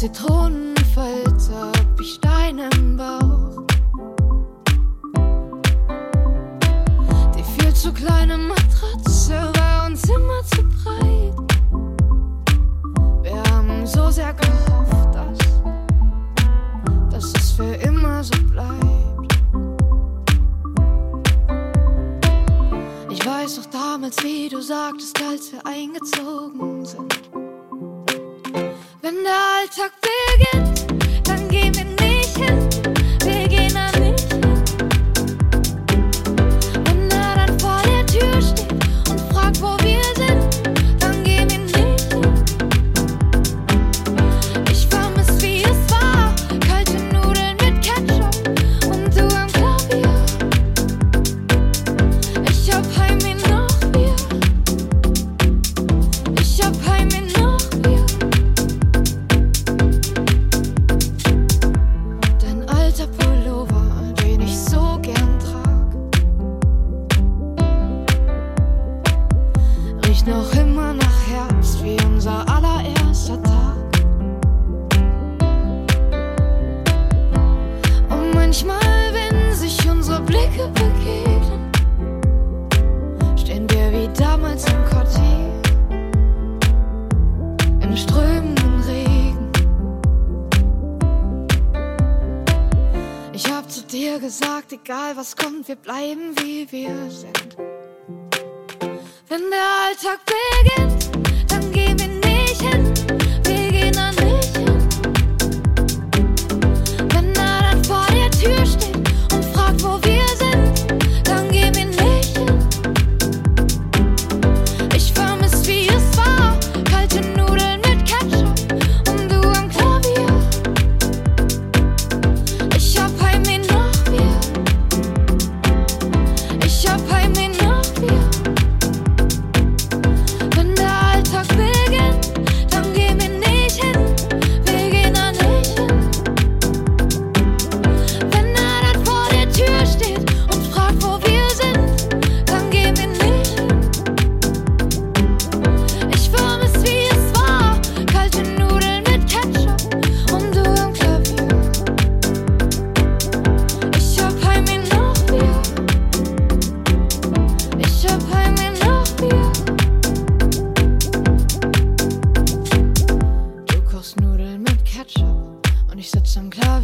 [0.00, 3.66] Zitronenfalter wie Stein im Bauch.
[7.36, 11.34] Die viel zu kleine Matratze war uns immer zu breit.
[13.24, 15.38] Wir haben so sehr gehofft, dass,
[17.10, 19.34] dass es für immer so bleibt.
[23.10, 27.39] Ich weiß noch damals, wie du sagtest, als wir eingezogen sind.
[29.70, 30.19] talk big.
[78.50, 81.70] Manchmal, wenn sich unsere Blicke begegnen,
[83.38, 85.52] stehen wir wie damals im Quartier,
[87.80, 89.52] im strömenden Regen.
[93.32, 97.56] Ich hab zu dir gesagt, egal was kommt, wir bleiben wie wir sind.
[99.28, 100.99] Wenn der Alltag beginnt,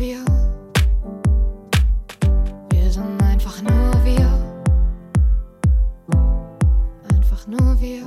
[0.07, 0.25] wir.
[2.71, 4.31] Wir sind einfach nur wir.
[7.13, 8.05] Einfach nur wir.